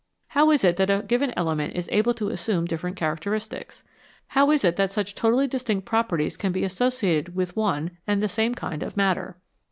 How 0.29 0.49
is 0.49 0.63
it 0.63 0.77
that 0.77 0.89
a 0.89 1.03
given 1.03 1.31
element 1.37 1.75
is 1.75 1.87
able 1.91 2.15
to 2.15 2.29
assume 2.29 2.65
different 2.65 2.95
characteristics? 2.97 3.83
How 4.29 4.49
is 4.49 4.63
it 4.65 4.75
that 4.77 4.91
such 4.91 5.13
totally 5.13 5.45
distinct 5.45 5.85
properties 5.85 6.37
can 6.37 6.51
be 6.51 6.63
associated 6.63 7.35
with 7.35 7.55
one 7.55 7.99
and 8.07 8.19
the 8.19 8.27
same 8.27 8.55
kind 8.55 8.81
of 8.81 8.97
matter 8.97 9.37